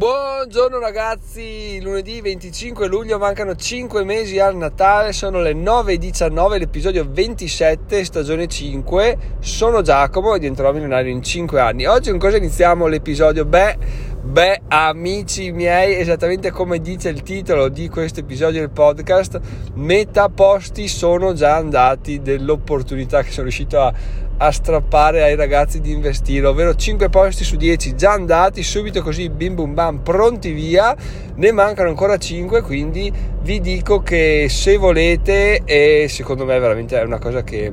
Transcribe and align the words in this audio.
Buongiorno 0.00 0.78
ragazzi, 0.78 1.78
lunedì 1.82 2.22
25 2.22 2.86
luglio 2.86 3.18
mancano 3.18 3.54
5 3.54 4.02
mesi 4.02 4.38
al 4.38 4.56
Natale, 4.56 5.12
sono 5.12 5.42
le 5.42 5.52
9.19, 5.52 6.58
l'episodio 6.58 7.06
27, 7.06 8.02
stagione 8.02 8.46
5, 8.46 9.18
sono 9.40 9.82
Giacomo 9.82 10.34
e 10.34 10.38
diventerò 10.38 10.72
milionario 10.72 11.12
in 11.12 11.22
5 11.22 11.60
anni. 11.60 11.84
Oggi 11.84 12.08
con 12.08 12.18
cosa 12.18 12.38
iniziamo 12.38 12.86
l'episodio? 12.86 13.44
Beh, 13.44 13.76
beh, 14.22 14.62
amici 14.68 15.52
miei, 15.52 15.98
esattamente 16.00 16.50
come 16.50 16.80
dice 16.80 17.10
il 17.10 17.20
titolo 17.20 17.68
di 17.68 17.90
questo 17.90 18.20
episodio 18.20 18.60
del 18.60 18.70
podcast, 18.70 19.38
metà 19.74 20.30
posti 20.30 20.88
sono 20.88 21.34
già 21.34 21.56
andati 21.56 22.22
dell'opportunità 22.22 23.22
che 23.22 23.32
sono 23.32 23.42
riuscito 23.42 23.78
a 23.78 23.92
a 24.42 24.50
strappare 24.52 25.22
ai 25.22 25.36
ragazzi 25.36 25.80
di 25.80 25.92
investire, 25.92 26.46
ovvero 26.46 26.74
5 26.74 27.10
posti 27.10 27.44
su 27.44 27.56
10 27.56 27.94
già 27.94 28.12
andati, 28.12 28.62
subito 28.62 29.02
così 29.02 29.28
bim 29.28 29.54
bum 29.54 29.74
bam, 29.74 29.98
pronti 29.98 30.52
via, 30.52 30.96
ne 31.34 31.52
mancano 31.52 31.90
ancora 31.90 32.16
5, 32.16 32.62
quindi 32.62 33.12
vi 33.42 33.60
dico 33.60 34.00
che 34.00 34.46
se 34.48 34.78
volete, 34.78 35.60
e 35.66 36.06
secondo 36.08 36.46
me 36.46 36.58
veramente 36.58 36.98
è 36.98 37.04
una 37.04 37.18
cosa 37.18 37.42
che, 37.42 37.70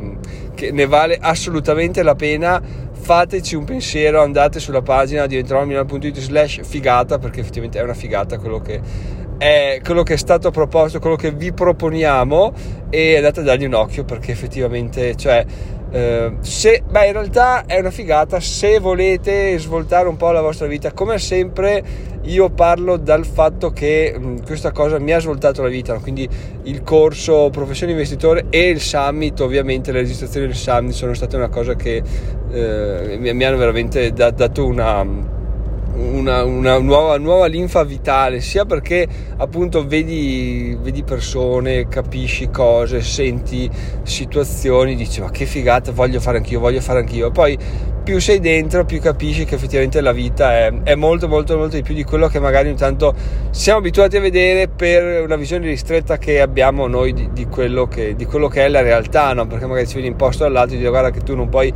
che 0.56 0.72
ne 0.72 0.86
vale 0.88 1.18
assolutamente 1.22 2.04
la 2.04 2.16
pena, 2.16 2.62
fateci 2.92 3.56
un 3.56 3.64
pensiero, 3.64 4.22
andate 4.22 4.60
sulla 4.60 4.82
pagina 4.82 5.26
diventeromilano.it 5.26 6.20
slash 6.20 6.60
figata, 6.68 7.18
perché 7.18 7.40
effettivamente 7.40 7.80
è 7.80 7.84
una 7.84 7.94
figata 7.94 8.38
quello 8.38 8.60
che 8.60 9.16
è 9.38 9.82
quello 9.84 10.02
che 10.02 10.16
è 10.16 10.18
stato 10.18 10.50
proposto, 10.50 11.00
quello 11.00 11.16
che 11.16 11.32
vi 11.32 11.54
proponiamo 11.54 12.54
e 12.90 13.18
andate 13.18 13.42
a 13.42 13.44
dargli 13.44 13.66
un 13.66 13.76
occhio 13.76 14.04
perché 14.04 14.32
effettivamente, 14.32 15.16
cioè, 15.16 15.46
eh, 15.90 16.34
se, 16.42 16.84
beh, 16.86 17.08
in 17.08 17.14
realtà 17.14 17.66
è 17.66 17.80
una 17.80 17.92
figata 17.92 18.40
se 18.40 18.80
volete 18.80 19.58
svoltare 19.58 20.08
un 20.08 20.18
po' 20.18 20.32
la 20.32 20.42
vostra 20.42 20.68
vita. 20.68 20.92
Come 20.92 21.18
sempre, 21.18 21.84
io 22.24 22.50
parlo 22.50 22.98
dal 22.98 23.26
fatto 23.26 23.72
che 23.72 24.16
mh, 24.18 24.26
mm, 24.26 24.38
questa 24.46 24.72
cosa 24.72 25.00
mi 25.00 25.14
ha 25.14 25.20
svoltato 25.20 25.62
la 25.62 25.70
vita. 25.70 25.98
Quindi 26.00 26.28
il 26.64 26.84
corso 26.84 27.50
Professione 27.50 27.94
Investitore 27.94 28.48
e 28.50 28.70
il 28.70 28.82
Summit, 28.82 29.40
ovviamente, 29.40 29.92
le 29.92 30.02
registrazioni 30.02 30.48
del 30.48 30.56
Summit 30.56 30.92
sono 30.92 31.14
state 31.14 31.36
una 31.38 31.50
cosa 31.50 31.76
che 31.76 32.04
eh, 32.52 33.18
mi, 33.18 33.34
mi, 33.34 33.44
hanno 33.46 33.58
veramente 33.58 34.12
da, 34.12 34.32
dato 34.32 34.66
una 34.66 35.36
una, 35.98 36.44
una 36.44 36.78
nuova, 36.78 37.18
nuova, 37.18 37.48
linfa 37.48 37.84
vitale, 37.84 38.40
sia 38.40 38.66
perché 38.66 39.08
appunto 39.38 39.86
vedi, 39.86 40.78
vedi, 40.80 41.04
persone, 41.04 41.88
capisci 41.88 42.50
cose, 42.50 43.02
senti 43.02 43.70
situazioni, 44.04 44.96
dici 44.96 45.22
ma 45.22 45.32
che 45.32 45.46
figata, 45.46 45.92
voglio 45.92 46.20
fare 46.20 46.38
anch'io, 46.38 46.60
voglio 46.60 46.82
fare 46.82 47.00
anch'io. 47.00 47.32
Poi 47.32 47.58
più 48.08 48.22
sei 48.22 48.40
dentro, 48.40 48.86
più 48.86 49.02
capisci 49.02 49.44
che 49.44 49.56
effettivamente 49.56 50.00
la 50.00 50.14
vita 50.14 50.54
è, 50.54 50.72
è 50.84 50.96
molto, 50.96 51.28
molto, 51.28 51.58
molto 51.58 51.76
di 51.76 51.82
più 51.82 51.94
di 51.94 52.06
quello 52.06 52.30
che 52.30 52.40
magari 52.40 52.70
ogni 52.70 52.78
tanto 52.78 53.14
siamo 53.50 53.80
abituati 53.80 54.16
a 54.16 54.22
vedere 54.22 54.70
per 54.70 55.24
una 55.24 55.36
visione 55.36 55.68
ristretta 55.68 56.18
che 56.18 56.40
abbiamo 56.40 56.88
noi 56.88 57.12
di, 57.12 57.30
di, 57.34 57.46
quello, 57.48 57.86
che, 57.88 58.16
di 58.16 58.24
quello, 58.24 58.48
che, 58.48 58.64
è 58.64 58.70
la 58.70 58.82
realtà, 58.82 59.34
no? 59.34 59.46
perché 59.46 59.66
magari 59.66 59.88
ci 59.88 59.96
viene 59.96 60.08
imposto 60.08 60.44
dall'altro 60.44 60.76
e 60.76 60.78
dice 60.78 60.90
guarda 60.90 61.12
che 61.12 61.20
tu 61.20 61.36
non 61.36 61.50
puoi 61.50 61.74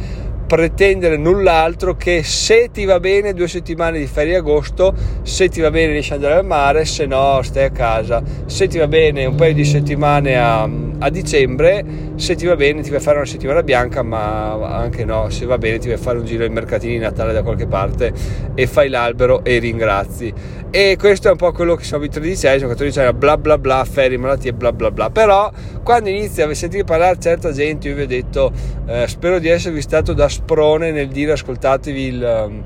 pretendere 0.52 1.16
null'altro 1.16 1.96
che 1.96 2.24
se 2.24 2.72
ti 2.74 2.84
va 2.84 3.00
bene 3.00 3.34
due 3.34 3.48
settimane 3.48 4.00
di 4.00 4.06
ferie 4.06 4.36
agosto, 4.36 4.94
se 5.22 5.48
ti 5.48 5.62
va 5.62 5.72
bene 5.72 5.94
riesci 5.94 6.12
ad 6.12 6.18
andare 6.18 6.42
al 6.42 6.46
mare, 6.46 6.84
se 6.84 7.06
no 7.06 7.40
stai 7.42 7.64
a 7.64 7.70
casa, 7.70 8.22
se 8.48 8.68
ti 8.68 8.78
va 8.78 8.90
bene 8.90 9.24
un 9.24 9.36
paio 9.36 9.54
di 9.54 9.64
settimane 9.64 10.38
a, 10.38 10.70
a 11.04 11.10
dicembre, 11.10 11.84
se 12.16 12.36
ti 12.36 12.46
va 12.46 12.56
bene 12.56 12.82
ti 12.82 12.92
vai 12.92 13.00
fare 13.00 13.18
una 13.18 13.26
settimana 13.26 13.64
bianca, 13.64 14.04
ma 14.04 14.54
anche 14.78 15.04
no, 15.04 15.30
se 15.30 15.46
va 15.46 15.58
bene 15.58 15.80
ti 15.80 15.88
vai 15.88 15.98
fare 15.98 16.20
un 16.20 16.26
giro 16.26 16.44
ai 16.44 16.50
mercatini 16.50 16.94
di 16.94 17.00
Natale 17.00 17.34
da 17.34 17.42
qualche 17.42 17.66
parte 17.66 18.14
e 18.54 18.68
fai 18.68 18.88
l'albero 18.88 19.44
e 19.44 19.58
ringrazi. 19.58 20.34
E 20.70 20.96
questo 20.98 21.28
è 21.28 21.32
un 21.32 21.38
po' 21.38 21.52
quello 21.52 21.76
che 21.76 21.84
siamo 21.84 22.04
abituati 22.04 22.30
a 22.30 22.52
dire, 22.52 22.66
14 22.66 23.00
anni, 23.00 23.14
bla 23.14 23.38
bla 23.38 23.58
bla, 23.58 23.84
ferie, 23.84 24.18
malattie, 24.18 24.54
bla 24.54 24.72
bla 24.72 24.92
bla. 24.92 25.10
Però 25.10 25.52
quando 25.84 26.10
inizi 26.10 26.42
a 26.42 26.54
sentire 26.54 26.84
parlare 26.84 27.18
certa 27.20 27.52
gente, 27.52 27.90
io 27.90 27.96
vi 27.96 28.04
ho 28.04 28.08
detto, 28.08 28.52
eh, 28.86 29.08
spero 29.08 29.40
di 29.40 29.50
esservi 29.50 29.82
stato 29.82 30.14
da 30.14 30.30
sprone 30.30 30.92
nel 30.92 31.08
dire 31.08 31.32
ascoltatevi 31.32 32.02
il, 32.04 32.46
um, 32.48 32.64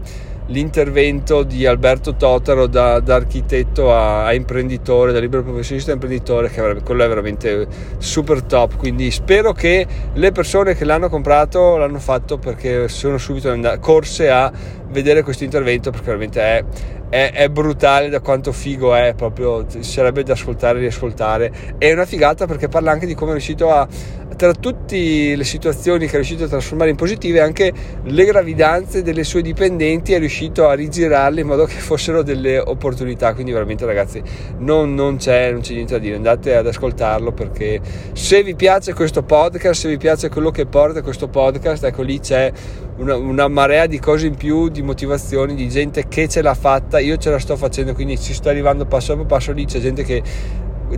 l'intervento 0.48 1.44
di 1.44 1.66
Alberto 1.66 2.16
Totaro 2.16 2.68
da, 2.68 3.00
da 3.00 3.16
architetto 3.16 3.94
a, 3.94 4.26
a, 4.26 4.34
imprenditore, 4.34 5.12
da 5.12 5.20
libero 5.20 5.44
professionista 5.44 5.92
a 5.92 5.94
imprenditore, 5.96 6.50
che 6.50 6.64
è, 6.64 6.84
quello 6.84 7.04
è 7.04 7.08
veramente 7.08 7.68
super 7.98 8.44
top. 8.44 8.76
Quindi 8.76 9.10
spero 9.12 9.54
che 9.54 9.86
le 10.14 10.32
persone 10.32 10.76
che 10.76 10.86
l'hanno 10.86 11.10
comprato 11.10 11.78
l'hanno 11.78 12.00
fatto 12.00 12.38
perché 12.38 12.88
sono 12.88 13.18
subito 13.18 13.50
andate, 13.50 13.80
corse 13.80 14.30
a 14.30 14.52
vedere 14.96 15.22
questo 15.22 15.44
intervento 15.44 15.92
perché 15.92 16.06
veramente 16.06 16.42
è, 16.42 16.64
è, 17.10 17.32
è, 17.34 17.50
brutale 17.50 18.10
da 18.10 18.22
quanto 18.22 18.52
figo 18.52 18.96
è, 18.96 19.14
proprio 19.16 19.66
sarebbe 19.82 20.24
da 20.24 20.34
ascoltare 20.34 20.78
e 20.78 20.82
riascoltare. 20.82 21.52
È 21.78 21.92
una 21.92 22.06
figata 22.06 22.48
perché 22.48 22.68
parla 22.68 22.92
anche 22.92 23.06
di 23.06 23.14
come 23.14 23.32
è 23.32 23.34
riuscito 23.34 23.72
a, 23.72 23.88
tra 24.36 24.54
tutte 24.54 25.36
le 25.36 25.44
situazioni 25.44 26.06
che 26.06 26.14
è 26.14 26.16
riuscito 26.16 26.46
a 26.46 26.48
trasformare 26.48 26.90
in 26.90 26.96
positive, 26.96 27.42
anche 27.42 27.72
le 28.04 28.26
gravidanze 28.26 29.02
delle 29.02 29.24
sue 29.24 29.42
dipendenti 29.42 30.14
è 30.14 30.20
riuscito 30.20 30.68
a 30.68 30.74
rigirarle 30.74 31.42
in 31.42 31.48
modo 31.48 31.66
che 31.66 31.76
fossero 31.76 32.24
delle 32.24 32.58
opportunità. 32.58 33.34
Quindi, 33.34 33.52
veramente, 33.52 33.86
ragazzi, 33.86 34.22
non, 34.60 34.94
non, 34.94 35.18
c'è, 35.18 35.52
non 35.52 35.62
c'è 35.62 35.74
niente 35.74 35.94
da 35.94 36.00
dire. 36.00 36.16
Andate 36.16 36.56
ad 36.56 36.68
ascoltarlo 36.68 37.34
perché 37.34 37.82
se 38.14 38.44
vi 38.44 38.56
piace 38.56 38.94
questo 38.94 39.24
podcast, 39.24 39.82
se 39.82 39.90
vi 39.90 39.98
piace 39.98 40.30
quello 40.30 40.52
che 40.52 40.66
porta 40.66 41.02
questo 41.02 41.28
podcast, 41.28 41.84
ecco 41.84 42.02
lì 42.02 42.20
c'è 42.20 42.52
una, 42.98 43.16
una 43.16 43.48
marea 43.48 43.88
di 43.88 44.00
cose 44.00 44.28
in 44.28 44.36
più, 44.36 44.70
di 44.70 44.82
motivazioni, 44.82 45.56
di 45.56 45.70
gente 45.70 46.08
che 46.08 46.28
ce 46.28 46.42
l'ha 46.42 46.54
fatta. 46.54 47.00
Io 47.00 47.18
ce 47.18 47.30
la 47.30 47.40
sto 47.40 47.56
facendo, 47.56 47.94
quindi 47.94 48.20
ci 48.20 48.34
sto 48.34 48.50
arrivando 48.50 48.86
passo 48.86 49.14
dopo 49.14 49.28
passo. 49.28 49.52
Lì 49.52 49.66
c'è 49.66 49.80
gente 49.80 50.04
che 50.04 50.22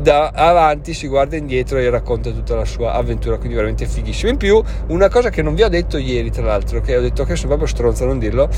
da 0.02 0.30
avanti 0.30 0.94
si 0.94 1.08
guarda 1.08 1.36
indietro 1.38 1.78
e 1.78 1.90
racconta 1.90 2.32
tutta 2.32 2.56
la 2.56 2.66
sua 2.66 2.94
avventura 2.94 3.38
quindi 3.38 3.56
veramente 3.56 3.86
fighissimo. 3.86 4.32
In 4.32 4.38
più 4.38 4.62
una 4.88 5.10
cosa 5.10 5.30
che 5.30 5.42
non 5.42 5.56
vi 5.56 5.64
ho 5.64 5.70
detto 5.70 5.98
ieri 5.98 6.30
tra 6.32 6.44
l'altro 6.44 6.82
che 6.82 6.96
ho 6.98 7.02
detto 7.02 7.24
che 7.24 7.36
sono 7.36 7.48
proprio 7.48 7.68
stronzo 7.68 8.04
a 8.04 8.08
non 8.08 8.20
dirlo 8.20 8.50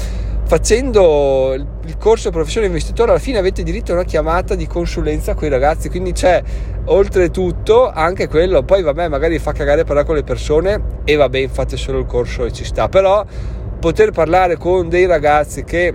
facendo 0.46 1.54
il 1.54 1.98
corso 2.00 2.32
professione 2.32 2.66
investitore 2.66 3.12
alla 3.12 3.20
fine 3.20 3.38
avete 3.38 3.62
diritto 3.62 3.92
a 3.92 3.96
una 3.96 4.04
chiamata 4.04 4.56
di 4.56 4.66
consulenza 4.66 5.36
con 5.36 5.46
i 5.46 5.50
ragazzi 5.50 5.90
quindi 5.90 6.12
c'è 6.12 6.42
oltretutto 6.86 7.92
anche 7.92 8.28
quello 8.28 8.64
poi 8.64 8.82
vabbè 8.82 9.08
magari 9.10 9.38
fa 9.38 9.52
cagare 9.52 9.84
parlare 9.84 10.08
con 10.08 10.16
le 10.16 10.24
persone 10.24 10.82
e 11.04 11.16
vabbè 11.16 11.48
fate 11.48 11.78
solo 11.78 12.00
il 12.00 12.06
corso 12.06 12.46
e 12.46 12.52
ci 12.52 12.64
sta. 12.64 12.88
Però 12.88 13.26
poter 13.80 14.12
parlare 14.12 14.58
con 14.58 14.90
dei 14.90 15.06
ragazzi 15.06 15.64
che 15.64 15.94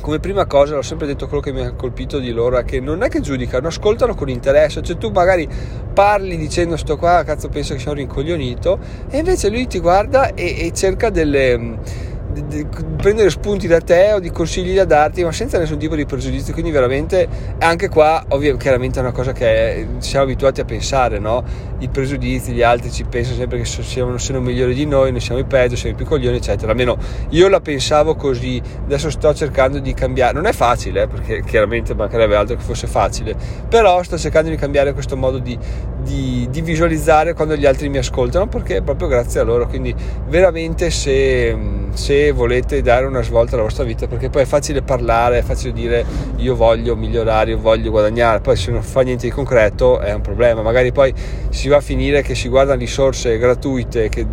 come 0.00 0.18
prima 0.20 0.46
cosa 0.46 0.74
l'ho 0.74 0.82
sempre 0.82 1.06
detto 1.06 1.26
quello 1.26 1.42
che 1.42 1.52
mi 1.52 1.62
ha 1.62 1.72
colpito 1.72 2.18
di 2.18 2.30
loro 2.30 2.58
è 2.58 2.64
che 2.64 2.80
non 2.80 3.02
è 3.02 3.08
che 3.08 3.20
giudicano, 3.20 3.68
ascoltano 3.68 4.14
con 4.14 4.28
interesse, 4.28 4.82
cioè 4.82 4.96
tu 4.96 5.10
magari 5.10 5.48
parli 5.92 6.36
dicendo 6.36 6.76
sto 6.76 6.96
qua, 6.96 7.24
cazzo 7.24 7.48
penso 7.48 7.74
che 7.74 7.88
un 7.88 7.94
rincoglionito 7.94 8.78
e 9.08 9.18
invece 9.18 9.48
lui 9.48 9.66
ti 9.66 9.78
guarda 9.78 10.34
e, 10.34 10.66
e 10.66 10.72
cerca 10.72 11.10
delle 11.10 12.14
di, 12.42 12.66
prendere 12.96 13.30
spunti 13.30 13.66
da 13.66 13.80
te 13.80 14.12
o 14.14 14.20
di 14.20 14.30
consigli 14.30 14.74
da 14.74 14.84
darti, 14.84 15.24
ma 15.24 15.32
senza 15.32 15.58
nessun 15.58 15.78
tipo 15.78 15.94
di 15.94 16.04
pregiudizio. 16.04 16.52
Quindi, 16.52 16.70
veramente 16.70 17.28
anche 17.58 17.88
qua, 17.88 18.24
ovviamente, 18.28 18.62
chiaramente 18.62 18.98
è 18.98 19.02
una 19.02 19.12
cosa 19.12 19.32
che 19.32 19.86
siamo 19.98 20.24
abituati 20.24 20.60
a 20.60 20.64
pensare, 20.64 21.18
no? 21.18 21.44
I 21.78 21.88
pregiudizi, 21.88 22.52
gli 22.52 22.62
altri 22.62 22.90
ci 22.90 23.04
pensano 23.04 23.36
sempre 23.36 23.58
che 23.58 23.64
siano, 23.64 24.16
siano 24.18 24.40
migliori 24.40 24.74
di 24.74 24.86
noi, 24.86 25.10
noi 25.10 25.20
siamo 25.20 25.40
i 25.40 25.44
peggio, 25.44 25.76
siamo 25.76 25.94
i 25.94 25.96
più 25.96 26.06
coglioni, 26.06 26.36
eccetera. 26.36 26.70
Almeno 26.70 26.96
io 27.30 27.48
la 27.48 27.60
pensavo 27.60 28.14
così, 28.14 28.60
adesso 28.84 29.10
sto 29.10 29.34
cercando 29.34 29.78
di 29.78 29.94
cambiare. 29.94 30.32
Non 30.32 30.46
è 30.46 30.52
facile, 30.52 31.02
eh, 31.02 31.06
perché 31.06 31.42
chiaramente 31.44 31.94
mancherebbe 31.94 32.36
altro 32.36 32.56
che 32.56 32.62
fosse 32.62 32.86
facile, 32.86 33.34
però 33.68 34.02
sto 34.02 34.18
cercando 34.18 34.50
di 34.50 34.56
cambiare 34.56 34.92
questo 34.92 35.16
modo 35.16 35.38
di, 35.38 35.58
di, 36.02 36.46
di 36.50 36.60
visualizzare 36.60 37.34
quando 37.34 37.56
gli 37.56 37.66
altri 37.66 37.88
mi 37.88 37.98
ascoltano, 37.98 38.46
perché 38.46 38.76
è 38.76 38.82
proprio 38.82 39.08
grazie 39.08 39.40
a 39.40 39.42
loro. 39.42 39.66
Quindi, 39.66 39.94
veramente, 40.28 40.90
se, 40.90 41.56
se 41.92 42.25
volete 42.32 42.82
dare 42.82 43.06
una 43.06 43.22
svolta 43.22 43.54
alla 43.54 43.64
vostra 43.64 43.84
vita, 43.84 44.06
perché 44.06 44.30
poi 44.30 44.42
è 44.42 44.46
facile 44.46 44.82
parlare, 44.82 45.38
è 45.38 45.42
facile 45.42 45.72
dire 45.72 46.04
io 46.36 46.54
voglio 46.54 46.96
migliorare, 46.96 47.50
io 47.50 47.58
voglio 47.58 47.90
guadagnare, 47.90 48.40
poi 48.40 48.56
se 48.56 48.70
non 48.70 48.82
fa 48.82 49.00
niente 49.02 49.26
di 49.26 49.32
concreto 49.32 50.00
è 50.00 50.12
un 50.12 50.20
problema, 50.20 50.62
magari 50.62 50.92
poi 50.92 51.12
si 51.50 51.68
va 51.68 51.76
a 51.76 51.80
finire 51.80 52.22
che 52.22 52.34
si 52.34 52.48
guardano 52.48 52.78
risorse 52.78 53.38
gratuite 53.38 54.08
che 54.08 54.26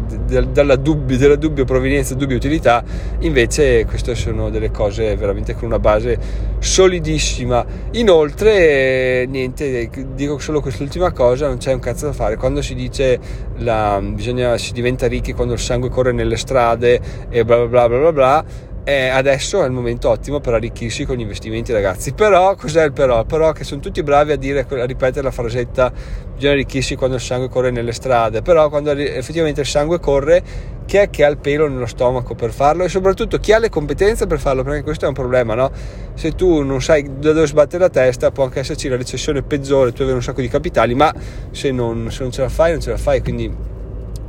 dalla 0.52 0.76
dubbia, 0.76 1.18
della 1.18 1.36
dubbia 1.36 1.64
provenienza, 1.66 2.16
dubbia 2.16 2.36
utilità, 2.36 2.84
invece 3.20 3.86
queste 3.86 4.16
sono 4.16 4.50
delle 4.50 4.72
cose 4.72 5.16
veramente 5.16 5.54
con 5.54 5.66
una 5.66 5.80
base 5.80 6.18
solidissima. 6.60 7.66
Inoltre, 7.92 9.26
niente, 9.28 9.90
dico 10.14 10.38
solo 10.40 10.62
quest'ultima 10.62 11.12
cosa, 11.12 11.48
non 11.48 11.58
c'è 11.58 11.74
un 11.74 11.80
cazzo 11.80 12.06
da 12.06 12.14
fare, 12.14 12.36
quando 12.36 12.62
si 12.62 12.76
dice 12.76 13.20
la, 13.58 14.00
bisogna, 14.02 14.58
si 14.58 14.74
diventa 14.74 15.08
ricchi 15.08 15.34
quando 15.34 15.54
il 15.54 15.60
sangue 15.60 15.90
corre 15.90 16.12
nelle 16.12 16.38
strade 16.38 17.00
e 17.30 17.44
bla 17.46 17.58
bla 17.58 17.68
bla 17.68 17.83
bla 17.88 18.00
bla 18.00 18.12
bla 18.12 18.72
eh, 18.86 19.08
adesso 19.08 19.64
è 19.64 19.66
il 19.66 19.72
momento 19.72 20.10
ottimo 20.10 20.42
per 20.42 20.56
arricchirsi 20.56 21.06
con 21.06 21.16
gli 21.16 21.22
investimenti 21.22 21.72
ragazzi. 21.72 22.12
Però 22.12 22.54
cos'è 22.56 22.84
il 22.84 22.92
però? 22.92 23.24
però 23.24 23.54
che 23.54 23.64
sono 23.64 23.80
tutti 23.80 24.04
bravi 24.04 24.34
a 24.34 24.36
dire 24.36 24.66
a 24.70 24.86
ripetere 24.86 25.22
la 25.22 25.32
frasetta 25.32 25.92
bisogna 26.34 26.54
arricchirsi 26.54 26.96
quando 26.96 27.16
il 27.16 27.22
sangue 27.22 27.48
corre 27.48 27.72
nelle 27.72 27.94
strade 27.94 28.42
però 28.42 28.70
quando 28.70 28.92
effettivamente 28.92 29.62
il 29.62 29.68
sangue 29.68 30.00
corre 30.00 30.44
chi 30.86 30.98
è 30.98 31.10
che 31.10 31.24
ha 31.24 31.30
il 31.30 31.38
pelo 31.38 31.68
nello 31.70 31.86
stomaco 31.86 32.36
per 32.36 32.52
farlo? 32.52 32.84
E 32.84 32.90
soprattutto 32.90 33.38
chi 33.38 33.54
ha 33.54 33.60
le 33.60 33.70
competenze 33.70 34.28
per 34.28 34.40
farlo? 34.40 34.64
Perché 34.64 34.84
questo 34.84 35.06
è 35.06 35.08
un 35.08 35.14
problema 35.14 35.54
no? 35.54 35.72
se 36.14 36.34
tu 36.34 36.62
non 36.62 36.82
sai 36.82 37.04
da 37.04 37.32
dove 37.32 37.48
sbattere 37.48 37.84
la 37.84 37.90
testa 37.90 38.32
può 38.32 38.44
anche 38.44 38.60
esserci 38.60 38.90
la 38.90 38.98
recessione 38.98 39.44
peggiore 39.44 39.94
tu 39.94 40.02
avere 40.02 40.18
un 40.18 40.24
sacco 40.24 40.42
di 40.42 40.50
capitali 40.50 40.94
ma 40.94 41.14
se 41.52 41.72
non, 41.72 42.12
se 42.12 42.24
non 42.24 42.32
ce 42.32 42.42
la 42.42 42.50
fai 42.50 42.72
non 42.72 42.82
ce 42.82 42.90
la 42.90 42.98
fai. 42.98 43.22
Quindi 43.22 43.72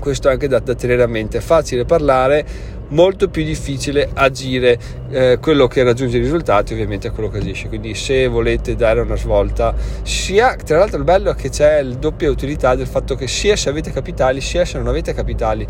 questo 0.05 0.29
è 0.29 0.33
anche 0.33 0.49
da, 0.49 0.59
da 0.59 0.75
tenere 0.75 1.03
a 1.03 1.07
mente. 1.07 1.39
È 1.39 1.41
facile 1.41 1.87
parlare 1.87 2.45
molto 2.89 3.29
più 3.29 3.43
difficile 3.43 4.09
agire 4.13 4.79
eh, 5.11 5.39
quello 5.41 5.67
che 5.67 5.83
raggiunge 5.83 6.19
i 6.19 6.21
risultati 6.21 6.75
ovviamente 6.75 7.09
è 7.09 7.11
quello 7.13 7.29
che 7.29 7.39
agisce 7.39 7.69
quindi 7.69 7.95
se 7.95 8.27
volete 8.29 8.77
dare 8.77 9.01
una 9.01 9.17
svolta 9.17 9.75
sia 10.03 10.55
tra 10.57 10.79
l'altro 10.79 10.99
il 10.99 11.05
bello 11.05 11.31
è 11.31 11.35
che 11.35 11.49
c'è 11.49 11.79
il 11.79 11.97
doppia 11.97 12.31
utilità 12.31 12.75
del 12.75 12.87
fatto 12.87 13.15
che 13.15 13.27
sia 13.27 13.57
se 13.57 13.69
avete 13.69 13.91
capitali 13.91 14.41
sia 14.41 14.65
se 14.65 14.79
non 14.79 14.89
avete 14.89 15.15
capitali. 15.15 15.67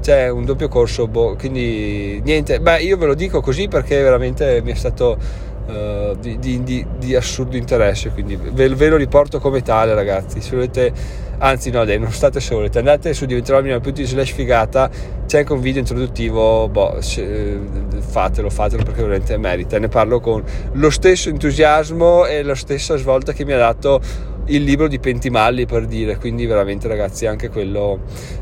C'è 0.00 0.28
un 0.28 0.44
doppio 0.44 0.66
corso 0.66 1.06
boh, 1.06 1.36
quindi 1.36 2.20
niente. 2.24 2.60
Beh 2.60 2.82
io 2.82 2.96
ve 2.96 3.06
lo 3.06 3.14
dico 3.14 3.40
così 3.40 3.68
perché 3.68 4.00
veramente 4.02 4.60
mi 4.62 4.72
è 4.72 4.74
stato 4.74 5.16
Uh, 5.64 6.16
di, 6.18 6.40
di, 6.40 6.64
di, 6.64 6.84
di, 6.98 7.14
assurdo 7.14 7.56
interesse 7.56 8.10
quindi 8.10 8.34
ve, 8.34 8.68
ve, 8.68 8.88
lo 8.88 8.96
riporto 8.96 9.38
come 9.38 9.62
tale 9.62 9.94
ragazzi. 9.94 10.40
Se 10.40 10.56
volete 10.56 10.92
anzi 11.38 11.70
no 11.70 11.84
dai 11.84 11.98
non 11.98 12.10
state 12.10 12.40
solite 12.40 12.78
andate 12.78 13.14
su 13.14 13.26
diventerò.it 13.26 14.02
slash 14.02 14.32
figata. 14.32 14.90
C'è 15.24 15.38
anche 15.38 15.52
un 15.52 15.60
video 15.60 15.80
introduttivo 15.80 16.68
boh, 16.68 17.00
se, 17.00 17.58
fatelo 18.00 18.50
fatelo 18.50 18.82
perché 18.82 19.02
veramente 19.02 19.36
merita. 19.36 19.78
Ne 19.78 19.88
parlo 19.88 20.18
con 20.18 20.42
lo 20.72 20.90
stesso 20.90 21.28
entusiasmo 21.28 22.26
e 22.26 22.42
la 22.42 22.56
stessa 22.56 22.96
svolta 22.96 23.32
che 23.32 23.44
mi 23.44 23.52
ha 23.52 23.58
dato 23.58 24.00
il 24.46 24.64
libro 24.64 24.88
di 24.88 24.98
Pentimalli 24.98 25.66
per 25.66 25.86
dire, 25.86 26.16
quindi 26.16 26.46
veramente 26.46 26.88
ragazzi 26.88 27.26
anche 27.26 27.48
quello 27.48 28.00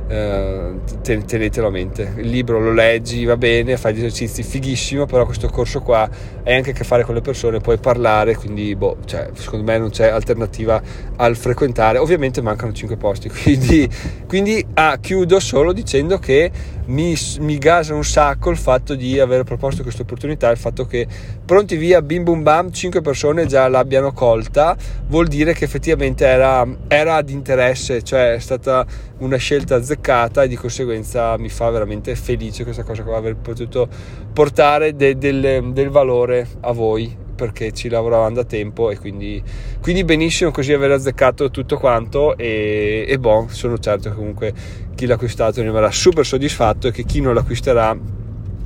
eh, 0.08 0.72
tenetelo 1.02 1.66
a 1.66 1.70
mente, 1.70 2.14
il 2.16 2.28
libro 2.28 2.58
lo 2.58 2.72
leggi, 2.72 3.24
va 3.24 3.36
bene, 3.36 3.76
fai 3.76 3.94
gli 3.94 3.98
esercizi, 3.98 4.42
fighissimo, 4.42 5.06
però 5.06 5.24
questo 5.24 5.48
corso 5.48 5.80
qua 5.80 6.08
hai 6.44 6.54
anche 6.54 6.70
a 6.70 6.72
che 6.72 6.84
fare 6.84 7.04
con 7.04 7.14
le 7.14 7.20
persone, 7.20 7.60
puoi 7.60 7.78
parlare, 7.78 8.34
quindi 8.34 8.74
boh, 8.74 8.96
cioè, 9.04 9.28
secondo 9.34 9.70
me 9.70 9.78
non 9.78 9.90
c'è 9.90 10.08
alternativa 10.08 10.80
al 11.16 11.36
frequentare, 11.36 11.98
ovviamente 11.98 12.40
mancano 12.40 12.72
5 12.72 12.96
posti, 12.96 13.28
quindi, 13.42 13.88
quindi 14.26 14.64
ah, 14.74 14.98
chiudo 14.98 15.38
solo 15.38 15.72
dicendo 15.72 16.18
che 16.18 16.50
mi, 16.90 17.16
mi 17.38 17.58
gasa 17.58 17.94
un 17.94 18.04
sacco 18.04 18.50
il 18.50 18.56
fatto 18.56 18.94
di 18.94 19.18
aver 19.18 19.44
proposto 19.44 19.82
questa 19.82 20.02
opportunità, 20.02 20.50
il 20.50 20.56
fatto 20.56 20.86
che 20.86 21.06
pronti 21.44 21.76
via, 21.76 22.02
bim 22.02 22.24
bum 22.24 22.42
bam, 22.42 22.70
5 22.70 23.00
persone 23.00 23.46
già 23.46 23.68
l'abbiano 23.68 24.12
colta, 24.12 24.76
vuol 25.06 25.28
dire 25.28 25.54
che 25.54 25.64
effettivamente 25.64 26.26
era, 26.26 26.66
era 26.88 27.22
di 27.22 27.32
interesse, 27.32 28.02
cioè 28.02 28.34
è 28.34 28.38
stata 28.40 28.84
una 29.18 29.36
scelta 29.36 29.76
azzeccata 29.76 30.42
e 30.42 30.48
di 30.48 30.56
conseguenza 30.56 31.38
mi 31.38 31.48
fa 31.48 31.70
veramente 31.70 32.14
felice 32.16 32.64
questa 32.64 32.82
cosa 32.82 33.02
qua, 33.02 33.16
aver 33.16 33.36
potuto 33.36 33.88
portare 34.32 34.94
de, 34.96 35.16
del, 35.16 35.72
del 35.72 35.88
valore 35.88 36.46
a 36.60 36.72
voi 36.72 37.28
perché 37.40 37.72
ci 37.72 37.88
lavoravamo 37.88 38.34
da 38.34 38.44
tempo 38.44 38.90
e 38.90 38.98
quindi, 38.98 39.42
quindi 39.80 40.04
benissimo 40.04 40.50
così 40.50 40.74
aver 40.74 40.90
azzeccato 40.90 41.50
tutto 41.50 41.78
quanto 41.78 42.36
e, 42.36 43.06
e 43.08 43.18
bon, 43.18 43.48
sono 43.48 43.78
certo 43.78 44.10
che 44.10 44.14
comunque 44.14 44.52
chi 45.00 45.06
l'ha 45.06 45.14
acquistato 45.14 45.62
rimarrà 45.62 45.90
super 45.90 46.26
soddisfatto 46.26 46.88
e 46.88 46.92
che 46.92 47.04
chi 47.04 47.22
non 47.22 47.32
l'acquisterà 47.32 47.96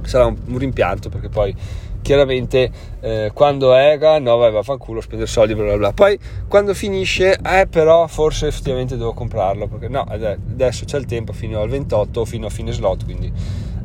sarà 0.03 0.27
un, 0.27 0.37
un 0.47 0.59
rimpianto 0.59 1.09
perché 1.09 1.29
poi 1.29 1.55
chiaramente 2.03 2.71
eh, 3.01 3.31
quando 3.33 3.73
è 3.73 3.97
no 4.19 4.37
vai 4.37 4.51
vaffanculo 4.51 5.01
spendere 5.01 5.31
soldi 5.31 5.55
bla 5.55 5.63
bla 5.63 5.77
bla. 5.77 5.93
Poi 5.93 6.19
quando 6.49 6.75
finisce 6.75 7.39
eh 7.41 7.69
però 7.69 8.09
forse 8.09 8.49
effettivamente 8.49 8.97
devo 8.97 9.13
comprarlo 9.13 9.69
perché 9.69 9.87
no 9.87 10.05
adesso 10.09 10.85
c'è 10.85 10.99
il 10.99 11.07
tempo 11.07 11.33
fino 11.33 11.61
al 11.61 11.69
28 11.69 12.25
fino 12.25 12.47
a 12.47 12.51
fine 12.51 12.73
slot 12.73 13.05
quindi 13.05 13.33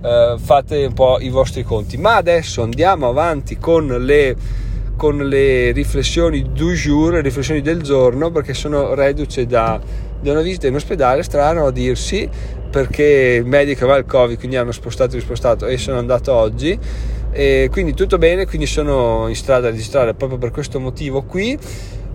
eh, 0.02 0.36
fate 0.40 0.86
un 0.86 0.94
po' 0.94 1.20
i 1.20 1.30
vostri 1.30 1.62
conti. 1.62 1.98
Ma 1.98 2.16
adesso 2.16 2.64
andiamo 2.64 3.10
avanti 3.10 3.60
con 3.60 3.86
le 3.86 4.36
con 4.96 5.18
le 5.18 5.72
riflessioni 5.72 6.52
du 6.52 6.72
jour, 6.72 7.14
le 7.14 7.22
riflessioni 7.22 7.62
del 7.62 7.82
giorno 7.84 8.32
perché 8.32 8.54
sono 8.54 8.96
reduce 8.96 9.46
da, 9.46 9.80
da 10.22 10.32
una 10.32 10.42
visita 10.42 10.68
in 10.68 10.76
ospedale 10.76 11.24
strano 11.24 11.66
a 11.66 11.72
dirsi 11.72 12.30
perché 12.70 13.38
il 13.40 13.46
medico 13.46 13.84
aveva 13.84 13.98
il 13.98 14.06
covid 14.06 14.38
quindi 14.38 14.56
hanno 14.56 14.72
spostato 14.72 15.14
e 15.14 15.20
rispostato 15.20 15.66
e 15.66 15.78
sono 15.78 15.98
andato 15.98 16.34
oggi. 16.34 16.78
E 17.32 17.70
quindi 17.72 17.94
tutto 17.94 18.18
bene, 18.18 18.48
quindi 18.48 18.66
sono 18.66 19.28
in 19.28 19.36
strada 19.36 19.68
a 19.68 19.72
registrare 19.72 20.16
proprio 20.16 20.40
per 20.40 20.52
questo 20.52 20.80
motivo 20.80 21.22
qui 21.24 21.58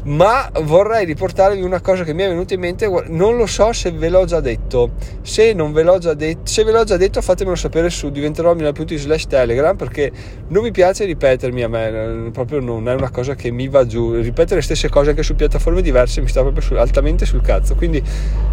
ma 0.04 0.50
vorrei 0.62 1.04
riportarvi 1.06 1.62
una 1.62 1.80
cosa 1.80 2.04
che 2.04 2.12
mi 2.12 2.22
è 2.22 2.28
venuta 2.28 2.54
in 2.54 2.60
mente 2.60 2.86
non 3.06 3.36
lo 3.36 3.46
so 3.46 3.72
se 3.72 3.90
ve 3.90 4.08
l'ho 4.08 4.24
già 4.24 4.40
detto. 4.40 4.92
Se 5.22 5.52
non 5.52 5.72
ve 5.72 5.82
l'ho 5.82 5.98
già 5.98 6.14
detto 6.14 6.40
se 6.44 6.64
ve 6.64 6.72
l'ho 6.72 6.84
già 6.84 6.96
detto 6.96 7.22
fatemelo 7.22 7.56
sapere 7.56 7.88
su 7.90 8.10
diventerò 8.10 8.54
milano.it 8.54 8.94
slash 8.96 9.26
telegram 9.26 9.76
perché 9.76 10.10
non 10.48 10.62
mi 10.62 10.70
piace 10.70 11.04
ripetermi 11.04 11.62
a 11.62 11.68
me 11.68 12.30
proprio 12.32 12.60
non 12.60 12.88
è 12.88 12.94
una 12.94 13.10
cosa 13.10 13.34
che 13.34 13.50
mi 13.50 13.68
va 13.68 13.86
giù. 13.86 14.14
Ripetere 14.14 14.56
le 14.56 14.62
stesse 14.62 14.88
cose 14.88 15.10
anche 15.10 15.22
su 15.22 15.34
piattaforme 15.34 15.80
diverse 15.80 16.20
mi 16.20 16.28
sta 16.28 16.42
proprio 16.42 16.62
su, 16.62 16.74
altamente 16.74 17.24
sul 17.24 17.40
cazzo. 17.40 17.74
Quindi 17.74 18.02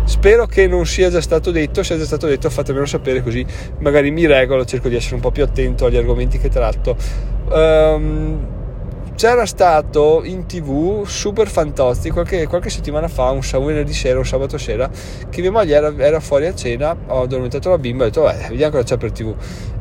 spero 0.05 0.45
che 0.45 0.67
non 0.67 0.85
sia 0.85 1.09
già 1.09 1.21
stato 1.21 1.51
detto 1.51 1.83
se 1.83 1.95
è 1.95 1.97
già 1.97 2.05
stato 2.05 2.27
detto 2.27 2.49
fatemelo 2.49 2.85
sapere 2.85 3.21
così 3.21 3.45
magari 3.79 4.11
mi 4.11 4.25
regolo 4.25 4.63
cerco 4.65 4.87
di 4.87 4.95
essere 4.95 5.15
un 5.15 5.21
po' 5.21 5.31
più 5.31 5.43
attento 5.43 5.85
agli 5.85 5.97
argomenti 5.97 6.37
che 6.37 6.49
tratto. 6.49 6.95
Um, 7.49 8.59
c'era 9.21 9.45
stato 9.45 10.23
in 10.23 10.47
tv 10.47 11.05
super 11.05 11.47
Fantozzi 11.47 12.09
qualche, 12.09 12.47
qualche 12.47 12.71
settimana 12.71 13.07
fa, 13.07 13.29
un, 13.29 13.41
venerdì 13.63 13.93
sera, 13.93 14.17
un 14.17 14.25
sabato 14.25 14.57
sera, 14.57 14.89
che 15.29 15.41
mia 15.41 15.51
moglie 15.51 15.75
era, 15.75 15.93
era 15.95 16.19
fuori 16.19 16.47
a 16.47 16.55
cena, 16.55 16.97
ho 17.05 17.21
addormentato 17.21 17.69
la 17.69 17.77
bimba 17.77 18.05
e 18.05 18.07
ho 18.07 18.09
detto, 18.09 18.23
beh, 18.23 18.47
vediamo 18.49 18.71
cosa 18.71 18.83
c'è 18.83 18.97
per 18.97 19.11
tv. 19.11 19.35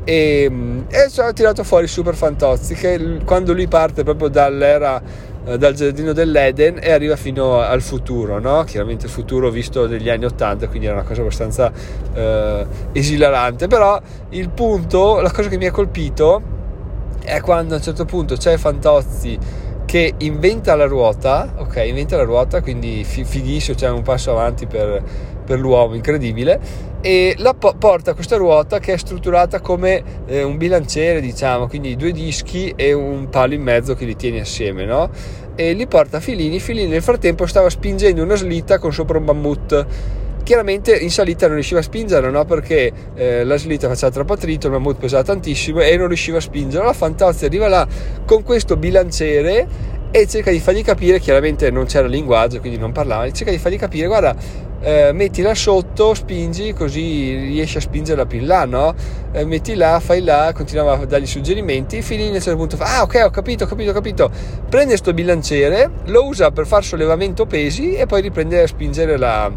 E, 0.04 0.50
e 0.88 1.22
ho 1.22 1.32
tirato 1.32 1.64
fuori 1.64 1.87
Super 1.87 2.14
Fantozzi, 2.14 2.75
che 2.75 3.20
quando 3.25 3.54
lui 3.54 3.66
parte 3.66 4.02
proprio 4.02 4.28
dall'era 4.28 5.00
eh, 5.46 5.56
dal 5.56 5.72
giardino 5.72 6.12
dell'Eden 6.12 6.78
e 6.78 6.92
arriva 6.92 7.16
fino 7.16 7.60
al 7.60 7.81
futuro, 7.81 8.40
no? 8.40 8.64
chiaramente 8.64 9.06
il 9.06 9.10
futuro 9.10 9.48
visto 9.48 9.87
negli 9.87 10.10
anni 10.10 10.26
80, 10.26 10.69
quindi 10.69 10.84
era 10.84 10.96
una 10.96 11.04
cosa 11.04 11.22
abbastanza 11.22 11.72
eh, 12.12 12.66
esilarante, 12.92 13.69
però 13.69 13.98
il 14.28 14.50
punto, 14.50 15.22
la 15.22 15.31
cosa 15.31 15.48
che 15.48 15.56
mi 15.56 15.64
ha 15.64 15.70
colpito 15.70 16.58
è 17.31 17.41
quando 17.41 17.75
a 17.75 17.77
un 17.77 17.82
certo 17.82 18.05
punto 18.05 18.37
c'è 18.37 18.56
Fantozzi 18.56 19.38
che 19.85 20.15
inventa 20.19 20.75
la 20.77 20.87
ruota, 20.87 21.55
ok, 21.56 21.82
inventa 21.87 22.17
la 22.17 22.23
ruota, 22.23 22.61
quindi 22.61 23.03
fighissimo, 23.05 23.77
c'è 23.77 23.87
cioè 23.87 23.91
un 23.91 24.03
passo 24.03 24.31
avanti 24.31 24.67
per, 24.67 25.03
per 25.44 25.59
l'uomo 25.59 25.94
incredibile, 25.94 26.61
e 27.00 27.35
la 27.38 27.55
po- 27.55 27.75
porta 27.77 28.15
questa 28.15 28.37
ruota 28.37 28.79
che 28.79 28.93
è 28.93 28.97
strutturata 28.97 29.61
come 29.61 30.03
eh, 30.27 30.43
un 30.43 30.59
bilanciere, 30.59 31.21
diciamo, 31.21 31.67
quindi 31.67 31.97
due 31.97 32.12
dischi 32.12 32.73
e 32.77 32.93
un 32.93 33.29
palo 33.31 33.55
in 33.55 33.62
mezzo 33.62 33.94
che 33.94 34.05
li 34.05 34.15
tiene 34.15 34.41
assieme, 34.41 34.85
no? 34.85 35.11
E 35.56 35.73
li 35.73 35.87
porta 35.87 36.21
Filini, 36.21 36.61
Filini 36.61 36.88
nel 36.88 37.02
frattempo 37.02 37.47
stava 37.47 37.69
spingendo 37.69 38.23
una 38.23 38.37
slitta 38.37 38.78
con 38.78 38.93
sopra 38.93 39.19
un 39.19 39.25
mammut 39.25 39.87
chiaramente 40.50 40.97
in 40.97 41.12
salita 41.12 41.47
non 41.47 41.54
riusciva 41.54 41.78
a 41.78 41.83
spingere 41.85 42.28
no? 42.28 42.45
perché 42.45 42.90
eh, 43.14 43.45
la 43.45 43.57
slitta 43.57 43.87
faceva 43.87 44.11
troppo 44.11 44.33
attrito 44.33 44.66
il 44.66 44.73
mammut 44.73 44.99
pesava 44.99 45.23
tantissimo 45.23 45.80
e 45.80 45.97
non 45.97 46.09
riusciva 46.09 46.38
a 46.38 46.40
spingere 46.40 46.85
la 46.85 46.92
Fantozzi 46.92 47.45
arriva 47.45 47.69
là 47.69 47.87
con 48.26 48.42
questo 48.42 48.76
bilanciere 48.76 49.69
e 50.11 50.26
cerca 50.26 50.50
di 50.50 50.59
fargli 50.59 50.83
capire 50.83 51.21
chiaramente 51.21 51.71
non 51.71 51.85
c'era 51.85 52.09
linguaggio 52.09 52.59
quindi 52.59 52.80
non 52.80 52.90
parlava 52.90 53.30
cerca 53.30 53.52
di 53.52 53.59
fargli 53.59 53.78
capire 53.78 54.09
guarda 54.09 54.35
eh, 54.80 55.12
mettila 55.12 55.54
sotto, 55.54 56.14
spingi 56.14 56.73
così 56.73 57.37
riesci 57.37 57.76
a 57.76 57.80
spingerla 57.83 58.25
più 58.25 58.38
in 58.38 58.47
là, 58.47 58.64
no? 58.64 58.95
Eh, 59.30 59.45
metti 59.45 59.75
là, 59.75 60.00
fai 60.00 60.23
là, 60.23 60.52
continuava 60.54 60.95
a 60.95 61.04
dargli 61.04 61.26
suggerimenti, 61.26 62.00
Filini 62.00 62.30
a 62.30 62.33
un 62.33 62.40
certo 62.40 62.59
punto 62.59 62.76
fa, 62.78 62.97
ah 62.97 63.02
ok 63.02 63.23
ho 63.26 63.30
capito, 63.30 63.64
ho 63.64 63.66
capito, 63.66 63.90
ho 63.90 63.92
capito, 63.92 64.30
prende 64.71 64.88
questo 64.88 65.12
bilanciere, 65.12 65.90
lo 66.07 66.25
usa 66.25 66.50
per 66.50 66.66
far 66.66 66.83
sollevamento 66.83 67.45
pesi 67.45 67.92
e 67.92 68.07
poi 68.07 68.23
riprende 68.23 68.62
a 68.62 68.66
spingere 68.66 69.19
la, 69.19 69.52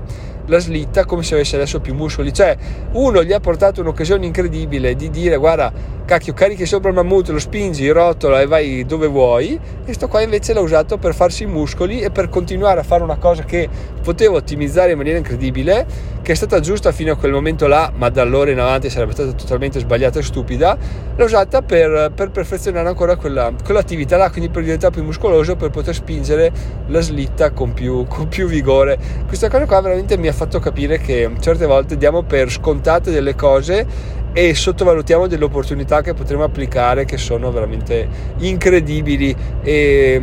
la 0.48 0.60
slitta 0.60 1.06
come 1.06 1.24
se 1.24 1.36
avesse 1.36 1.56
adesso 1.56 1.80
più 1.80 1.94
muscoli. 1.94 2.34
Cioè, 2.34 2.56
uno 2.94 3.24
gli 3.24 3.34
ha 3.34 3.40
portato 3.40 3.82
un'occasione 3.82 4.26
incredibile 4.26 4.96
di 4.96 5.10
dire 5.10 5.38
guarda, 5.38 5.72
cacchio, 6.06 6.34
carichi 6.34 6.66
sopra 6.66 6.90
il 6.90 6.96
mammut, 6.96 7.30
lo 7.30 7.40
spingi, 7.40 7.90
rotola 7.90 8.42
e 8.42 8.46
vai 8.46 8.86
dove 8.86 9.08
vuoi. 9.08 9.60
E 9.86 9.94
sto 9.94 10.08
qua 10.08 10.22
invece 10.22 10.54
l'ha 10.54 10.62
usato 10.62 10.98
per 10.98 11.14
farsi 11.14 11.44
i 11.44 11.48
muscoli 11.48 12.02
e 12.02 12.12
per 12.12 12.30
continuare 12.30 12.80
a 12.80 12.84
fare 12.84 13.04
una 13.04 13.18
cosa 13.18 13.44
che 13.44 13.68
potevo 14.02 14.36
ottimizzare 14.36 14.92
in 14.92 14.98
maniera 14.98 15.18
incredibile, 15.18 15.86
che 16.22 16.34
è 16.34 16.36
stata 16.36 16.60
giusta 16.60 16.92
fino 16.92 17.14
a 17.14 17.16
quel 17.16 17.32
momento 17.32 17.68
là, 17.68 17.92
ma 17.96 18.10
da 18.10 18.22
allora 18.22 18.52
in 18.52 18.60
avanti 18.60 18.90
sarebbe 18.90 19.14
stata 19.14 19.32
totalmente 19.32 19.80
sbagliata 19.80 20.20
e 20.20 20.24
stupida. 20.24 20.78
L'ho 21.16 21.26
usata 21.26 21.62
per, 21.62 22.12
per 22.14 22.32
perfezionare 22.32 22.88
ancora 22.88 23.16
quella, 23.16 23.52
quell'attività 23.64 24.18
là, 24.18 24.30
quindi 24.30 24.50
per 24.50 24.64
diventare 24.64 24.94
più 24.94 25.04
muscoloso, 25.04 25.56
per 25.56 25.70
poter 25.70 25.94
spingere 25.94 26.52
la 26.88 27.02
slitta 27.02 27.52
con 27.52 27.74
più, 27.74 28.06
con 28.08 28.28
più 28.28 28.48
vigore. 28.48 28.98
Questa 29.28 29.50
cosa 29.50 29.66
qua 29.66 29.80
veramente 29.82 30.18
mi 30.18 30.28
ha 30.28 30.33
ha 30.34 30.36
fatto 30.36 30.60
capire 30.60 30.98
che 30.98 31.30
certe 31.40 31.68
volte 31.68 31.96
diamo 31.96 32.24
per 32.24 32.50
scontate 32.50 33.12
delle 33.12 33.36
cose 33.36 33.86
e 34.34 34.56
sottovalutiamo 34.56 35.28
delle 35.28 35.44
opportunità 35.44 36.02
che 36.02 36.16
potremo 36.16 36.44
applicare 36.44 37.06
che 37.06 37.18
sono 37.18 37.52
veramente 37.52 38.08
incredibili. 38.40 39.36
E 39.62 40.22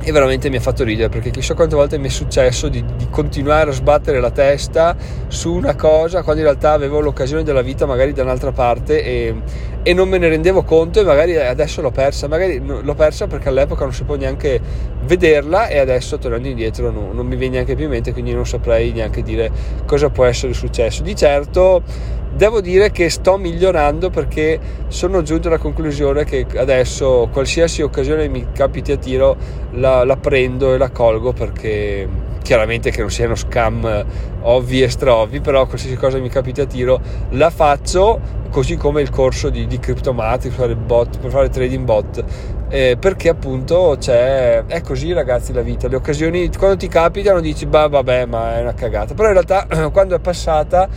e 0.00 0.12
veramente 0.12 0.48
mi 0.48 0.56
ha 0.56 0.60
fatto 0.60 0.84
ridere 0.84 1.08
perché 1.08 1.30
chissà 1.30 1.54
quante 1.54 1.74
volte 1.74 1.98
mi 1.98 2.06
è 2.06 2.10
successo 2.10 2.68
di, 2.68 2.84
di, 2.96 3.08
continuare 3.10 3.70
a 3.70 3.72
sbattere 3.72 4.20
la 4.20 4.30
testa 4.30 4.96
su 5.26 5.52
una 5.52 5.74
cosa 5.74 6.22
quando 6.22 6.40
in 6.40 6.48
realtà 6.48 6.72
avevo 6.72 7.00
l'occasione 7.00 7.42
della 7.42 7.62
vita 7.62 7.84
magari 7.84 8.12
da 8.12 8.22
un'altra 8.22 8.52
parte 8.52 9.02
e, 9.02 9.34
e 9.82 9.94
non 9.94 10.08
me 10.08 10.18
ne 10.18 10.28
rendevo 10.28 10.62
conto 10.62 11.00
e 11.00 11.04
magari 11.04 11.36
adesso 11.36 11.80
l'ho 11.82 11.90
persa 11.90 12.28
magari 12.28 12.62
l'ho 12.64 12.94
persa 12.94 13.26
perché 13.26 13.48
all'epoca 13.48 13.84
non 13.84 13.92
sapevo 13.92 14.16
neanche 14.16 14.60
vederla 15.04 15.68
e 15.68 15.78
adesso 15.78 16.18
tornando 16.18 16.48
indietro 16.48 16.90
no, 16.90 17.12
non 17.12 17.26
mi 17.26 17.36
viene 17.36 17.54
neanche 17.54 17.74
più 17.74 17.84
in 17.84 17.90
mente 17.90 18.12
quindi 18.12 18.32
non 18.32 18.46
saprei 18.46 18.92
neanche 18.92 19.22
dire 19.22 19.50
cosa 19.84 20.10
può 20.10 20.24
essere 20.24 20.52
successo. 20.52 21.02
Di 21.02 21.16
certo 21.16 21.82
Devo 22.30 22.60
dire 22.60 22.90
che 22.90 23.10
sto 23.10 23.36
migliorando 23.36 24.10
perché 24.10 24.60
sono 24.88 25.22
giunto 25.22 25.48
alla 25.48 25.58
conclusione 25.58 26.24
che 26.24 26.46
adesso 26.56 27.28
qualsiasi 27.32 27.82
occasione 27.82 28.28
mi 28.28 28.46
capiti 28.52 28.92
a 28.92 28.96
tiro 28.96 29.36
la, 29.72 30.04
la 30.04 30.16
prendo 30.16 30.72
e 30.72 30.78
la 30.78 30.90
colgo 30.90 31.32
perché 31.32 32.08
chiaramente 32.42 32.90
che 32.90 33.00
non 33.00 33.10
siano 33.10 33.34
scam 33.34 34.04
ovvi 34.42 34.82
e 34.82 34.88
straovvi, 34.88 35.40
però 35.40 35.66
qualsiasi 35.66 35.96
cosa 35.96 36.18
mi 36.18 36.28
capita 36.28 36.62
a 36.62 36.66
tiro 36.66 37.00
la 37.30 37.50
faccio, 37.50 38.20
così 38.50 38.76
come 38.76 39.02
il 39.02 39.10
corso 39.10 39.50
di, 39.50 39.66
di 39.66 39.78
Cryptomatic 39.78 40.54
per 40.54 40.60
fare 40.60 40.74
bot, 40.74 41.18
per 41.18 41.30
fare 41.30 41.48
trading 41.50 41.84
bot, 41.84 42.24
eh, 42.68 42.96
perché 42.98 43.28
appunto 43.28 43.96
c'è, 43.98 44.64
è 44.64 44.80
così 44.80 45.12
ragazzi 45.12 45.52
la 45.52 45.60
vita, 45.60 45.88
le 45.88 45.96
occasioni 45.96 46.50
quando 46.56 46.76
ti 46.76 46.88
capitano 46.88 47.40
dici 47.40 47.66
bah 47.66 47.88
vabbè 47.88 48.26
ma 48.26 48.56
è 48.56 48.62
una 48.62 48.74
cagata, 48.74 49.12
però 49.14 49.28
in 49.28 49.34
realtà 49.34 49.66
quando 49.92 50.14
è 50.14 50.18
passata 50.18 50.88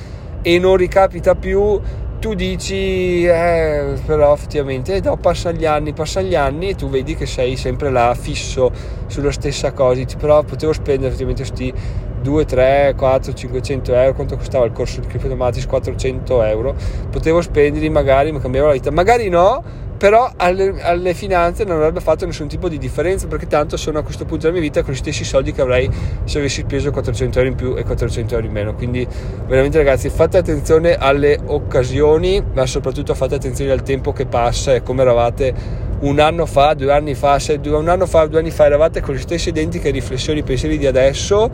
e 0.42 0.60
non 0.60 0.76
ricapita 0.76 1.36
più, 1.36 1.80
tu 2.20 2.36
dici, 2.36 3.26
eh, 3.26 3.96
però 4.06 4.34
effettivamente 4.34 5.00
dopo 5.02 5.18
passano 5.18 5.58
gli 5.58 5.66
anni, 5.66 5.92
passano 5.92 6.28
gli 6.28 6.36
anni 6.36 6.70
e 6.70 6.76
tu 6.76 6.88
vedi 6.88 7.16
che 7.16 7.26
sei 7.26 7.56
sempre 7.56 7.90
là 7.90 8.14
fisso 8.14 8.72
sulla 9.08 9.32
stessa 9.32 9.72
cosa, 9.74 9.96
dici, 9.96 10.18
però 10.18 10.44
potevo 10.44 10.72
spendere 10.72 11.08
effettivamente 11.08 11.44
questi 11.44 11.74
2, 12.22 12.46
3, 12.46 12.94
4, 12.96 13.34
500 13.34 13.94
euro, 13.96 14.14
quanto 14.14 14.38
costava 14.38 14.66
il 14.66 14.72
corso 14.72 15.00
di 15.02 15.08
Cryptomatis? 15.08 15.66
400 15.66 16.44
euro, 16.44 16.76
potevo 17.10 17.42
spenderli 17.42 17.90
magari, 17.90 18.32
mi 18.32 18.40
cambiava 18.40 18.68
la 18.68 18.74
vita, 18.74 18.92
magari 18.92 19.28
no, 19.28 19.64
però 20.02 20.32
alle, 20.36 20.82
alle, 20.82 21.14
finanze 21.14 21.64
non 21.64 21.76
avrebbe 21.78 22.00
fatto 22.00 22.26
nessun 22.26 22.48
tipo 22.48 22.68
di 22.68 22.80
differenza 22.80 23.28
perché 23.28 23.46
tanto 23.46 23.78
sono 23.78 24.00
a 24.00 24.02
questo 24.02 24.26
punto 24.26 24.48
della 24.48 24.54
mia 24.54 24.62
vita 24.64 24.82
con 24.82 24.96
gli 24.96 24.98
stessi 24.98 25.24
soldi 25.24 25.52
che 25.52 25.62
avrei 25.62 25.88
se 26.24 26.40
avessi 26.40 26.62
speso 26.62 26.90
400 26.90 27.38
euro 27.38 27.52
in 27.52 27.56
più 27.56 27.76
e 27.78 27.84
400 27.84 28.34
euro 28.34 28.48
in 28.48 28.52
meno. 28.52 28.74
Quindi 28.74 29.08
veramente 29.46 29.78
ragazzi 29.78 30.10
fate 30.10 30.40
attenzione 30.40 30.96
alle 30.96 31.40
occasioni 31.46 32.44
ma 32.52 32.66
soprattutto 32.66 33.14
fate 33.14 33.36
attenzione 33.36 33.70
al 33.70 33.84
tempo 33.84 34.12
che 34.12 34.26
passa 34.26 34.74
e 34.74 34.82
come 34.82 35.04
eravate 35.04 35.54
un 36.00 36.18
anno 36.18 36.48
fa, 36.48 36.74
due 36.74 36.92
anni 36.92 37.14
fa, 37.14 37.38
se 37.38 37.60
un 37.64 37.88
anno 37.88 38.08
fa, 38.08 38.26
due 38.26 38.40
anni 38.40 38.50
fa 38.50 38.66
eravate 38.66 39.02
con 39.02 39.14
le 39.14 39.20
stesse 39.20 39.50
identiche 39.50 39.92
riflessioni, 39.92 40.42
pensieri 40.42 40.80
di 40.80 40.88
adesso. 40.88 41.48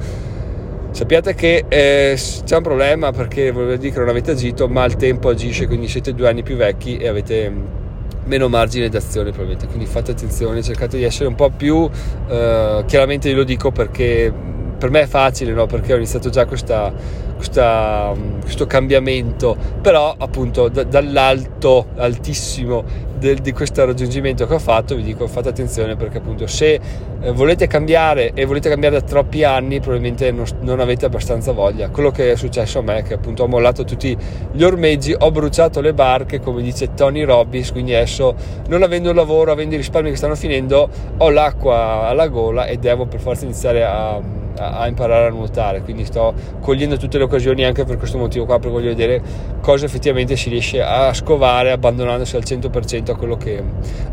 Sappiate 0.91 1.35
che 1.35 1.65
eh, 1.67 2.17
c'è 2.45 2.55
un 2.55 2.63
problema 2.63 3.11
perché 3.11 3.51
vuol 3.51 3.77
dire 3.77 3.91
che 3.91 3.99
non 3.99 4.07
avete 4.07 4.31
agito 4.31 4.69
ma 4.69 4.85
il 4.85 4.95
tempo 4.95 5.27
agisce 5.27 5.67
quindi 5.67 5.89
siete 5.89 6.13
due 6.13 6.29
anni 6.29 6.43
più 6.43 6.55
vecchi 6.55 6.95
e 6.95 7.09
avete 7.09 7.85
meno 8.27 8.47
margine 8.47 8.89
d'azione 8.89 9.29
probabilmente 9.31 9.67
quindi 9.67 9.85
fate 9.85 10.11
attenzione 10.11 10.61
cercate 10.61 10.97
di 10.97 11.03
essere 11.03 11.27
un 11.27 11.35
po' 11.35 11.49
più 11.49 11.89
eh, 12.27 12.83
chiaramente 12.85 13.29
io 13.29 13.35
lo 13.35 13.43
dico 13.43 13.71
perché 13.71 14.31
per 14.77 14.89
me 14.89 15.01
è 15.01 15.07
facile 15.07 15.51
no? 15.53 15.65
perché 15.65 15.93
ho 15.93 15.97
iniziato 15.97 16.29
già 16.29 16.45
questa, 16.45 16.93
questa, 17.37 18.13
questo 18.41 18.67
cambiamento 18.67 19.55
però 19.81 20.13
appunto 20.17 20.67
d- 20.67 20.83
dall'alto 20.83 21.87
altissimo 21.95 22.83
del, 23.17 23.39
di 23.39 23.51
questo 23.51 23.85
raggiungimento 23.85 24.45
che 24.45 24.53
ho 24.53 24.59
fatto 24.59 24.95
vi 24.95 25.03
dico 25.03 25.27
fate 25.27 25.49
attenzione 25.49 25.95
perché 25.95 26.17
appunto 26.17 26.45
se 26.47 26.79
eh, 27.19 27.31
volete 27.31 27.67
cambiare 27.67 28.33
e 28.33 28.45
volete 28.45 28.69
cambiare 28.69 28.99
da 28.99 29.05
troppi 29.05 29.43
anni 29.43 29.79
probabilmente 29.79 30.31
non, 30.31 30.45
non, 30.61 30.79
avete 30.79 31.05
abbastanza 31.05 31.51
voglia. 31.51 31.89
Quello 31.89 32.11
che 32.11 32.31
è 32.31 32.35
successo 32.35 32.79
a 32.79 32.81
me 32.81 33.01
che 33.01 33.15
appunto 33.15 33.43
ho 33.43 33.47
mollato 33.47 33.83
tutti 33.83 34.15
gli 34.51 34.63
ormeggi 34.63 35.15
ho 35.17 35.31
bruciato 35.31 35.81
le 35.81 35.93
barche 35.93 36.39
come 36.39 36.61
dice 36.61 36.93
Tony 36.93 37.23
Robbins 37.23 37.71
quindi 37.71 37.93
adesso 37.93 38.35
non 38.67 38.83
avendo 38.83 39.13
lavoro 39.13 39.51
avendo 39.51 39.75
i 39.75 39.77
risparmi 39.77 40.09
che 40.09 40.15
stanno 40.15 40.35
finendo 40.35 40.89
ho 41.17 41.29
l'acqua 41.29 42.07
alla 42.07 42.27
gola 42.27 42.65
e 42.65 42.77
devo 42.77 43.05
per 43.05 43.19
forza 43.19 43.45
iniziare 43.45 43.83
a 43.83 44.45
a, 44.59 44.87
imparare 44.87 45.27
a 45.27 45.29
nuotare. 45.29 45.81
Quindi 45.81 46.05
sto 46.05 46.33
cogliendo 46.59 46.97
tutte 46.97 47.17
le 47.17 47.26
occasioni 47.27 47.63
anche 47.63 47.83
per 47.83 47.97
questo 47.97 48.17
motivo 48.17 48.45
qua 48.45 48.59
per 48.59 48.71
voglio 48.71 48.87
vedere 48.87 49.21
cosa 49.61 49.85
effettivamente 49.85 50.35
si 50.35 50.49
riesce 50.49 50.81
a 50.81 51.13
scovare 51.13 51.71
abbandonandosi 51.71 52.35
al 52.35 52.43
100% 52.43 53.11
a 53.11 53.15
quello 53.15 53.37
che, 53.37 53.61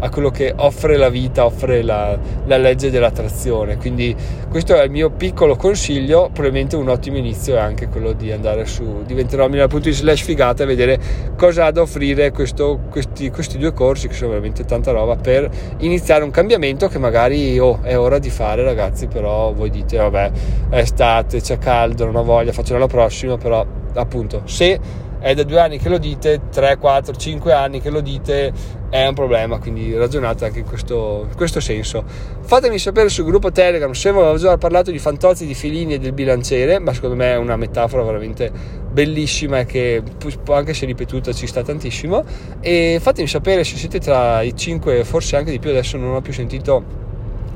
a 0.01 0.09
quello 0.11 0.31
che 0.31 0.53
offre 0.57 0.97
la 0.97 1.09
vita 1.09 1.45
offre 1.45 1.83
la, 1.83 2.19
la, 2.47 2.57
legge 2.57 2.91
dell'attrazione. 2.91 3.77
Quindi 3.77 4.15
questo 4.49 4.75
è 4.75 4.85
il 4.85 4.91
mio 4.91 5.11
piccolo 5.11 5.57
consiglio 5.57 6.31
probabilmente 6.33 6.77
un 6.77 6.89
ottimo 6.89 7.17
inizio 7.17 7.57
è 7.57 7.61
anche 7.61 7.89
quello 7.89 8.13
di 8.13 8.31
andare 8.33 8.67
su 8.67 9.03
diventerò 9.07 9.49
punto 9.49 9.89
di 9.89 9.93
slash 9.93 10.23
figata 10.23 10.63
e 10.63 10.67
vedere 10.67 10.99
cosa 11.37 11.67
ha 11.67 11.71
da 11.71 11.83
offrire 11.83 12.31
questo, 12.31 12.81
questi, 12.91 13.31
questi 13.31 13.59
due 13.59 13.73
corsi 13.73 14.09
che 14.09 14.15
sono 14.15 14.31
veramente 14.31 14.65
tanta 14.65 14.91
roba 14.91 15.17
per 15.17 15.49
iniziare 15.79 16.25
un 16.25 16.31
cambiamento 16.31 16.89
che 16.89 16.99
magari 16.99 17.59
oh, 17.59 17.81
è 17.83 17.99
ora 17.99 18.19
di 18.19 18.31
fare 18.31 18.63
ragazzi 18.63 19.07
però 19.07 19.53
voi 19.53 19.71
dite 19.71 19.97
vabbè 19.97 20.31
è 20.71 20.79
estate, 20.79 21.41
c'è 21.41 21.59
caldo, 21.59 22.05
non 22.05 22.17
ho 22.17 22.25
voglia, 22.25 22.53
faccio 22.53 22.73
l'anno 22.73 22.87
prossimo, 23.05 23.37
però 23.37 23.65
appunto 23.95 24.43
se 24.47 24.81
è 25.21 25.35
da 25.35 25.43
due 25.43 25.59
anni 25.59 25.79
che 25.79 25.89
lo 25.89 25.97
dite, 25.97 26.43
3, 26.51 26.77
4, 26.77 27.15
5 27.15 27.53
anni 27.53 27.81
che 27.81 27.89
lo 27.89 28.03
dite, 28.03 28.53
è 28.91 29.07
un 29.07 29.15
problema, 29.15 29.59
quindi 29.59 29.97
ragionate 29.97 30.45
anche 30.45 30.59
in 30.59 30.67
questo, 30.67 31.27
in 31.31 31.35
questo 31.35 31.61
senso. 31.61 32.05
Fatemi 32.43 32.79
sapere 32.79 33.09
sul 33.09 33.25
gruppo 33.25 33.51
Telegram 33.51 33.91
se 33.93 34.11
avevo 34.11 34.37
già 34.37 34.59
parlato 34.59 34.91
di 34.91 34.99
fantozzi, 34.99 35.47
di 35.47 35.55
filini 35.55 35.95
e 35.95 35.99
del 35.99 36.13
bilanciere, 36.13 36.79
ma 36.79 36.93
secondo 36.93 37.17
me 37.17 37.33
è 37.33 37.37
una 37.37 37.57
metafora 37.57 38.03
veramente 38.03 38.53
bellissima 38.91 39.61
e 39.61 39.65
che 39.65 40.03
anche 40.51 40.75
se 40.75 40.85
ripetuta 40.85 41.33
ci 41.33 41.47
sta 41.47 41.63
tantissimo. 41.63 42.23
E 42.61 42.99
fatemi 43.01 43.27
sapere 43.27 43.65
se 43.65 43.77
siete 43.77 44.01
tra 44.01 44.43
i 44.43 44.55
5, 44.55 45.05
forse 45.05 45.37
anche 45.37 45.51
di 45.51 45.59
più, 45.59 45.71
adesso 45.71 45.97
non 45.97 46.15
ho 46.15 46.21
più 46.21 46.35
sentito 46.35 47.03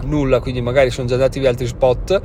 nulla, 0.04 0.40
quindi 0.40 0.62
magari 0.62 0.88
sono 0.88 1.06
già 1.06 1.14
andati 1.14 1.38
via 1.38 1.50
altri 1.50 1.66
spot 1.66 2.20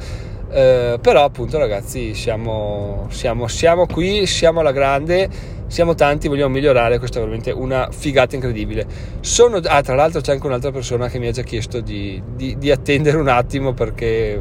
eh, 0.53 1.00
però 1.01 1.24
appunto 1.24 1.57
ragazzi 1.57 2.13
siamo, 2.13 3.07
siamo, 3.10 3.48
siamo 3.48 3.88
qui, 3.88 4.27
siamo 4.27 4.60
alla 4.60 4.72
grande, 4.72 5.27
siamo 5.67 5.95
tanti, 5.95 6.27
vogliamo 6.27 6.53
migliorare, 6.53 7.00
questa 7.00 7.17
è 7.17 7.22
veramente 7.22 7.51
una 7.51 7.89
figata 7.91 8.36
incredibile. 8.36 8.86
Sono, 9.22 9.60
ah, 9.63 9.81
tra 9.81 9.95
l'altro 9.95 10.22
c'è 10.22 10.33
anche 10.33 10.45
un'altra 10.45 10.72
persona 10.72 11.07
che 11.07 11.17
mi 11.17 11.27
ha 11.27 11.31
già 11.31 11.41
chiesto 11.41 11.81
di, 11.81 12.22
di, 12.36 12.57
di 12.57 12.69
attendere 12.69 13.17
un 13.17 13.27
attimo 13.27 13.74
perché, 13.74 14.39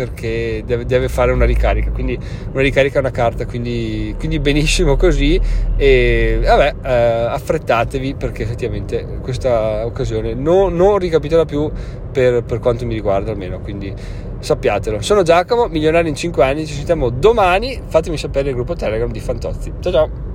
perché 0.00 0.62
deve, 0.64 0.86
deve, 0.86 1.08
fare 1.08 1.30
una 1.30 1.44
ricarica, 1.44 1.90
quindi 1.90 2.18
una 2.52 2.62
ricarica 2.62 2.96
è 2.96 3.00
una 3.00 3.10
carta, 3.10 3.44
quindi, 3.44 4.14
quindi 4.18 4.38
benissimo 4.38 4.96
così 4.96 5.38
e 5.76 6.40
vabbè 6.42 6.74
eh, 6.82 6.92
affrettatevi 7.28 8.14
perché 8.14 8.44
effettivamente 8.44 9.18
questa 9.20 9.84
occasione 9.84 10.32
non, 10.32 10.74
non 10.74 10.96
ricapitola 10.96 11.44
più 11.44 11.70
per, 12.10 12.42
per 12.44 12.60
quanto 12.60 12.86
mi 12.86 12.94
riguarda 12.94 13.30
almeno, 13.30 13.60
quindi 13.60 13.92
sappiatelo. 14.38 15.02
Sono 15.02 15.22
Giacomo, 15.22 15.66
milionario 15.66 16.08
in 16.08 16.16
5 16.16 16.42
anni, 16.42 16.64
ci 16.64 16.72
sentiamo 16.72 17.10
domani, 17.10 17.78
fatemi 17.86 18.16
sapere 18.16 18.46
nel 18.46 18.54
gruppo 18.54 18.74
Telegram 18.74 19.10
di 19.10 19.20
Fantozzi. 19.20 19.70
Ciao 19.80 19.92
ciao! 19.92 20.29